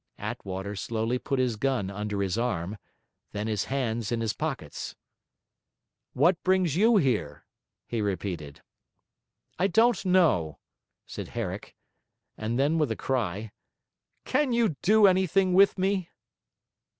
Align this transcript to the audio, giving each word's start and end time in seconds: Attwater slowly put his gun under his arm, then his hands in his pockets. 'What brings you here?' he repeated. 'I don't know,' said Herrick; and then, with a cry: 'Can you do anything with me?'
Attwater 0.17 0.75
slowly 0.75 1.19
put 1.19 1.37
his 1.37 1.57
gun 1.57 1.91
under 1.91 2.23
his 2.23 2.35
arm, 2.35 2.79
then 3.33 3.45
his 3.45 3.65
hands 3.65 4.11
in 4.11 4.19
his 4.19 4.33
pockets. 4.33 4.95
'What 6.13 6.41
brings 6.41 6.75
you 6.75 6.97
here?' 6.97 7.45
he 7.85 8.01
repeated. 8.01 8.63
'I 9.59 9.67
don't 9.67 10.03
know,' 10.03 10.57
said 11.05 11.27
Herrick; 11.27 11.75
and 12.35 12.57
then, 12.57 12.79
with 12.79 12.89
a 12.91 12.95
cry: 12.95 13.51
'Can 14.25 14.51
you 14.51 14.69
do 14.81 15.05
anything 15.05 15.53
with 15.53 15.77
me?' 15.77 16.09